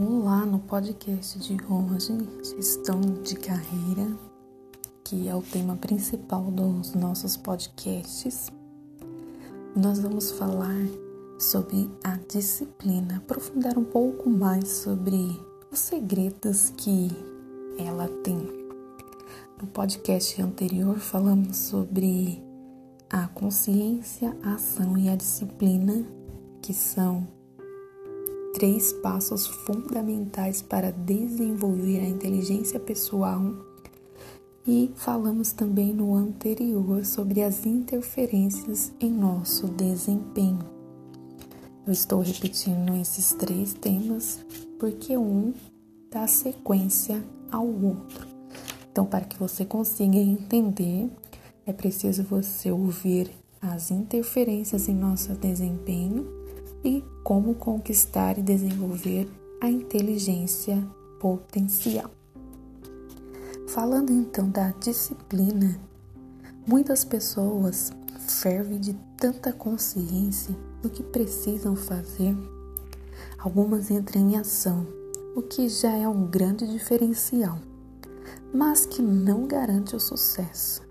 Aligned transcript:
Olá, 0.00 0.46
no 0.46 0.60
podcast 0.60 1.40
de 1.40 1.56
hoje, 1.64 2.16
gestão 2.56 3.00
de 3.00 3.34
carreira, 3.34 4.16
que 5.02 5.26
é 5.26 5.34
o 5.34 5.42
tema 5.42 5.74
principal 5.74 6.52
dos 6.52 6.94
nossos 6.94 7.36
podcasts. 7.36 8.48
Nós 9.74 9.98
vamos 9.98 10.30
falar 10.30 10.86
sobre 11.36 11.90
a 12.04 12.16
disciplina, 12.32 13.16
aprofundar 13.16 13.76
um 13.76 13.82
pouco 13.82 14.30
mais 14.30 14.68
sobre 14.68 15.36
os 15.68 15.80
segredos 15.80 16.70
que 16.76 17.10
ela 17.76 18.06
tem. 18.22 18.38
No 19.60 19.66
podcast 19.66 20.40
anterior 20.40 20.96
falamos 21.00 21.56
sobre 21.56 22.40
a 23.10 23.26
consciência, 23.26 24.36
a 24.44 24.54
ação 24.54 24.96
e 24.96 25.08
a 25.08 25.16
disciplina, 25.16 26.06
que 26.62 26.72
são 26.72 27.26
três 28.58 28.92
passos 28.92 29.46
fundamentais 29.46 30.60
para 30.60 30.90
desenvolver 30.90 32.00
a 32.00 32.08
inteligência 32.08 32.80
pessoal 32.80 33.40
e 34.66 34.90
falamos 34.96 35.52
também 35.52 35.94
no 35.94 36.12
anterior 36.12 37.04
sobre 37.04 37.40
as 37.40 37.64
interferências 37.64 38.92
em 38.98 39.12
nosso 39.12 39.68
desempenho. 39.68 40.58
Eu 41.86 41.92
estou 41.92 42.20
repetindo 42.20 42.96
esses 43.00 43.32
três 43.32 43.74
temas 43.74 44.40
porque 44.76 45.16
um 45.16 45.54
dá 46.10 46.26
sequência 46.26 47.22
ao 47.52 47.64
outro. 47.64 48.26
Então, 48.90 49.06
para 49.06 49.24
que 49.24 49.38
você 49.38 49.64
consiga 49.64 50.18
entender, 50.18 51.08
é 51.64 51.72
preciso 51.72 52.24
você 52.24 52.72
ouvir 52.72 53.30
as 53.62 53.92
interferências 53.92 54.88
em 54.88 54.94
nosso 54.96 55.32
desempenho 55.34 56.47
e 56.84 57.04
como 57.24 57.54
conquistar 57.54 58.38
e 58.38 58.42
desenvolver 58.42 59.28
a 59.60 59.68
inteligência 59.68 60.82
potencial. 61.18 62.10
Falando 63.68 64.12
então 64.12 64.48
da 64.48 64.70
disciplina, 64.70 65.78
muitas 66.66 67.04
pessoas 67.04 67.92
fervem 68.28 68.78
de 68.78 68.94
tanta 69.16 69.52
consciência 69.52 70.54
do 70.80 70.88
que 70.88 71.02
precisam 71.02 71.74
fazer. 71.76 72.36
Algumas 73.38 73.90
entram 73.90 74.22
em 74.22 74.36
ação, 74.36 74.86
o 75.34 75.42
que 75.42 75.68
já 75.68 75.92
é 75.92 76.08
um 76.08 76.26
grande 76.26 76.66
diferencial, 76.66 77.58
mas 78.52 78.86
que 78.86 79.02
não 79.02 79.46
garante 79.46 79.94
o 79.94 80.00
sucesso. 80.00 80.82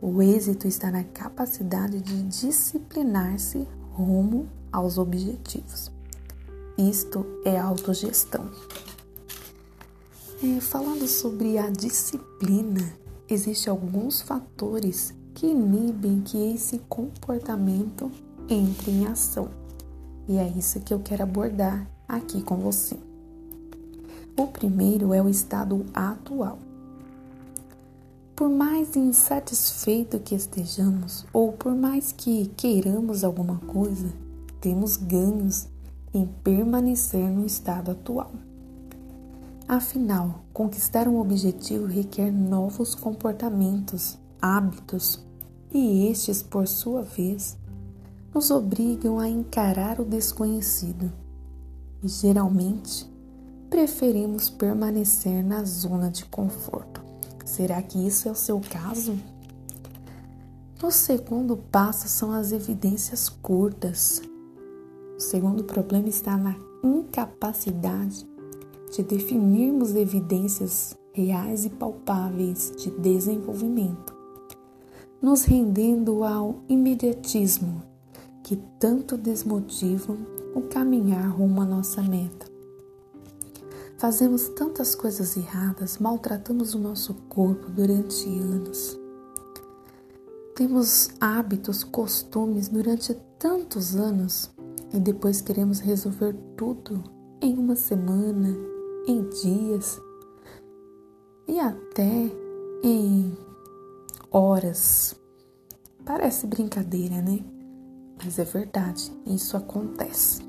O 0.00 0.20
êxito 0.20 0.66
está 0.66 0.90
na 0.90 1.04
capacidade 1.04 2.00
de 2.00 2.22
disciplinar-se 2.24 3.68
rumo 3.92 4.48
aos 4.72 4.98
objetivos. 4.98 5.90
Isto 6.78 7.26
é 7.44 7.58
autogestão. 7.58 8.50
É, 10.42 10.60
falando 10.60 11.06
sobre 11.06 11.58
a 11.58 11.70
disciplina, 11.70 12.92
existem 13.28 13.70
alguns 13.70 14.22
fatores 14.22 15.14
que 15.34 15.46
inibem 15.46 16.20
que 16.20 16.52
esse 16.54 16.78
comportamento 16.88 18.10
entre 18.48 18.90
em 18.90 19.06
ação. 19.06 19.48
E 20.28 20.38
é 20.38 20.48
isso 20.48 20.80
que 20.80 20.92
eu 20.92 21.00
quero 21.00 21.22
abordar 21.22 21.86
aqui 22.08 22.42
com 22.42 22.56
você. 22.56 22.96
O 24.36 24.46
primeiro 24.46 25.12
é 25.12 25.22
o 25.22 25.28
estado 25.28 25.84
atual. 25.92 26.58
Por 28.34 28.48
mais 28.48 28.96
insatisfeito 28.96 30.18
que 30.18 30.34
estejamos, 30.34 31.24
ou 31.32 31.52
por 31.52 31.74
mais 31.74 32.12
que 32.12 32.46
queiramos 32.56 33.24
alguma 33.24 33.58
coisa, 33.58 34.12
temos 34.62 34.96
ganhos 34.96 35.68
em 36.14 36.24
permanecer 36.24 37.28
no 37.28 37.44
estado 37.44 37.90
atual. 37.90 38.30
Afinal, 39.66 40.44
conquistar 40.52 41.08
um 41.08 41.18
objetivo 41.18 41.84
requer 41.86 42.30
novos 42.30 42.94
comportamentos, 42.94 44.18
hábitos, 44.40 45.20
e 45.74 46.06
estes, 46.06 46.42
por 46.42 46.68
sua 46.68 47.02
vez, 47.02 47.58
nos 48.32 48.50
obrigam 48.50 49.18
a 49.18 49.28
encarar 49.28 50.00
o 50.00 50.04
desconhecido. 50.04 51.10
E 52.02 52.08
geralmente, 52.08 53.10
preferimos 53.68 54.48
permanecer 54.48 55.42
na 55.44 55.64
zona 55.64 56.08
de 56.08 56.24
conforto. 56.26 57.02
Será 57.44 57.82
que 57.82 58.06
isso 58.06 58.28
é 58.28 58.30
o 58.30 58.36
seu 58.36 58.60
caso? 58.60 59.18
No 60.80 60.92
segundo 60.92 61.56
passo 61.56 62.06
são 62.08 62.32
as 62.32 62.52
evidências 62.52 63.28
curtas, 63.28 64.20
o 65.22 65.24
segundo 65.24 65.62
problema 65.62 66.08
está 66.08 66.36
na 66.36 66.56
incapacidade 66.82 68.28
de 68.90 69.04
definirmos 69.04 69.94
evidências 69.94 70.96
reais 71.12 71.64
e 71.64 71.70
palpáveis 71.70 72.72
de 72.76 72.90
desenvolvimento, 72.90 74.12
nos 75.22 75.44
rendendo 75.44 76.24
ao 76.24 76.56
imediatismo 76.68 77.84
que 78.42 78.56
tanto 78.80 79.16
desmotivam 79.16 80.18
o 80.56 80.62
caminhar 80.62 81.30
rumo 81.30 81.60
à 81.60 81.64
nossa 81.64 82.02
meta. 82.02 82.50
Fazemos 83.98 84.48
tantas 84.48 84.96
coisas 84.96 85.36
erradas, 85.36 85.98
maltratamos 85.98 86.74
o 86.74 86.80
nosso 86.80 87.14
corpo 87.28 87.70
durante 87.70 88.28
anos. 88.40 88.98
Temos 90.56 91.10
hábitos, 91.20 91.84
costumes 91.84 92.66
durante 92.66 93.14
tantos 93.38 93.94
anos 93.94 94.50
e 94.92 95.00
depois 95.00 95.40
queremos 95.40 95.80
resolver 95.80 96.34
tudo 96.56 97.02
em 97.40 97.56
uma 97.58 97.74
semana, 97.74 98.48
em 99.06 99.28
dias 99.28 100.00
e 101.48 101.58
até 101.58 102.30
em 102.84 103.36
horas. 104.30 105.14
Parece 106.04 106.46
brincadeira, 106.46 107.20
né? 107.20 107.40
Mas 108.22 108.38
é 108.38 108.44
verdade, 108.44 109.12
isso 109.26 109.56
acontece. 109.56 110.42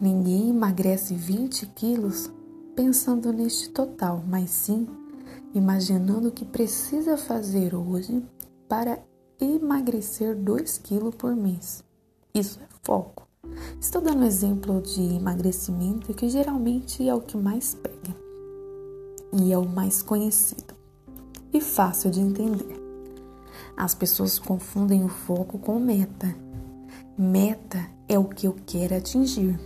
Ninguém 0.00 0.50
emagrece 0.50 1.14
20 1.14 1.66
quilos 1.68 2.30
pensando 2.74 3.32
neste 3.32 3.70
total, 3.70 4.22
mas 4.26 4.50
sim 4.50 4.86
imaginando 5.54 6.28
o 6.28 6.32
que 6.32 6.44
precisa 6.44 7.16
fazer 7.16 7.74
hoje 7.74 8.24
para 8.68 8.98
emagrecer 9.40 10.34
2 10.34 10.78
quilos 10.78 11.14
por 11.14 11.36
mês. 11.36 11.84
Isso 12.34 12.58
é 12.62 12.66
foco. 12.82 13.28
Estou 13.78 14.00
dando 14.00 14.24
exemplo 14.24 14.80
de 14.80 15.02
emagrecimento 15.02 16.14
que 16.14 16.30
geralmente 16.30 17.06
é 17.06 17.14
o 17.14 17.20
que 17.20 17.36
mais 17.36 17.74
pega 17.74 18.16
e 19.34 19.52
é 19.52 19.58
o 19.58 19.68
mais 19.68 20.00
conhecido 20.00 20.74
e 21.52 21.60
fácil 21.60 22.10
de 22.10 22.20
entender. 22.20 22.80
As 23.76 23.94
pessoas 23.94 24.38
confundem 24.38 25.04
o 25.04 25.10
foco 25.10 25.58
com 25.58 25.78
meta. 25.78 26.34
Meta 27.18 27.86
é 28.08 28.18
o 28.18 28.24
que 28.24 28.46
eu 28.46 28.56
quero 28.64 28.96
atingir. 28.96 29.60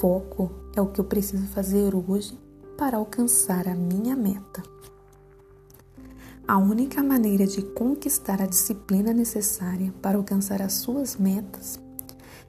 Foco 0.00 0.52
é 0.76 0.80
o 0.80 0.86
que 0.86 1.00
eu 1.00 1.04
preciso 1.04 1.48
fazer 1.48 1.96
hoje 1.96 2.38
para 2.76 2.96
alcançar 2.96 3.66
a 3.66 3.74
minha 3.74 4.14
meta. 4.14 4.62
A 6.46 6.58
única 6.58 7.02
maneira 7.02 7.44
de 7.44 7.60
conquistar 7.60 8.40
a 8.40 8.46
disciplina 8.46 9.12
necessária 9.12 9.92
para 10.00 10.16
alcançar 10.16 10.62
as 10.62 10.74
suas 10.74 11.16
metas 11.16 11.87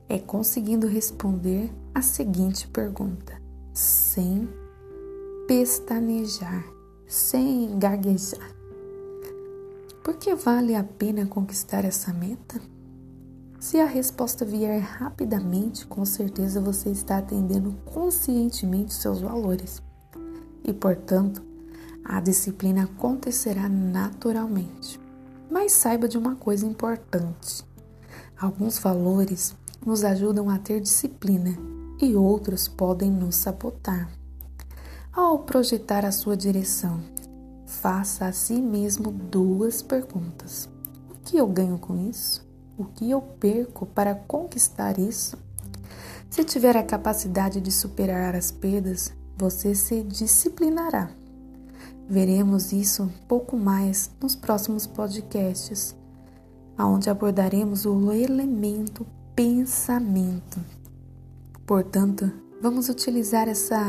é 0.09 0.17
conseguindo 0.17 0.87
responder 0.87 1.71
a 1.93 2.01
seguinte 2.01 2.67
pergunta, 2.67 3.39
sem 3.71 4.49
pestanejar, 5.47 6.65
sem 7.07 7.77
gaguejar. 7.77 8.55
Por 10.03 10.15
que 10.15 10.33
vale 10.33 10.73
a 10.75 10.83
pena 10.83 11.27
conquistar 11.27 11.85
essa 11.85 12.11
meta? 12.11 12.59
Se 13.59 13.79
a 13.79 13.85
resposta 13.85 14.43
vier 14.43 14.79
rapidamente, 14.79 15.85
com 15.85 16.03
certeza 16.03 16.59
você 16.59 16.89
está 16.89 17.19
atendendo 17.19 17.73
conscientemente 17.85 18.93
seus 18.93 19.21
valores 19.21 19.83
e, 20.63 20.73
portanto, 20.73 21.43
a 22.03 22.19
disciplina 22.19 22.85
acontecerá 22.85 23.69
naturalmente. 23.69 24.99
Mas 25.51 25.73
saiba 25.73 26.07
de 26.07 26.17
uma 26.17 26.35
coisa 26.35 26.65
importante: 26.65 27.63
alguns 28.39 28.79
valores 28.79 29.55
nos 29.85 30.03
ajudam 30.03 30.49
a 30.49 30.57
ter 30.57 30.81
disciplina 30.81 31.57
e 32.01 32.15
outros 32.15 32.67
podem 32.67 33.11
nos 33.11 33.35
sabotar. 33.35 34.09
Ao 35.11 35.39
projetar 35.39 36.05
a 36.05 36.11
sua 36.11 36.37
direção, 36.37 37.01
faça 37.65 38.25
a 38.25 38.31
si 38.31 38.61
mesmo 38.61 39.11
duas 39.11 39.81
perguntas: 39.81 40.69
O 41.09 41.15
que 41.23 41.37
eu 41.37 41.47
ganho 41.47 41.77
com 41.77 42.09
isso? 42.09 42.47
O 42.77 42.85
que 42.85 43.09
eu 43.09 43.21
perco 43.21 43.85
para 43.85 44.15
conquistar 44.15 44.97
isso? 44.97 45.37
Se 46.29 46.43
tiver 46.43 46.77
a 46.77 46.83
capacidade 46.83 47.59
de 47.59 47.71
superar 47.71 48.35
as 48.35 48.51
perdas, 48.51 49.11
você 49.37 49.73
se 49.73 50.03
disciplinará. 50.03 51.09
Veremos 52.07 52.71
isso 52.71 53.03
um 53.03 53.09
pouco 53.27 53.57
mais 53.57 54.09
nos 54.21 54.35
próximos 54.35 54.87
podcasts, 54.87 55.95
onde 56.77 57.09
abordaremos 57.09 57.85
o 57.85 58.11
elemento 58.11 59.05
pensamento. 59.39 60.59
Portanto, 61.65 62.29
Vamos 62.61 62.89
utilizar 62.89 63.47
essa 63.47 63.79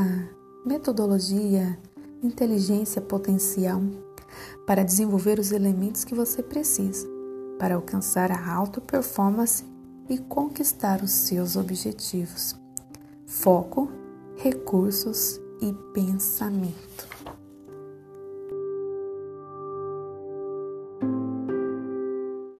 metodologia 0.65 1.77
inteligência 2.23 3.03
potencial 3.03 3.83
para 4.65 4.85
desenvolver 4.85 5.41
os 5.41 5.51
elementos 5.51 6.05
que 6.05 6.15
você 6.15 6.41
precisa 6.41 7.05
para 7.59 7.75
alcançar 7.75 8.31
a 8.31 8.49
alta 8.49 8.81
performance 8.81 9.65
e 10.09 10.19
conquistar 10.19 11.03
os 11.03 11.11
seus 11.11 11.57
objetivos. 11.57 12.55
Foco, 13.27 13.91
recursos 14.37 15.41
e 15.61 15.73
pensamento. 15.93 17.09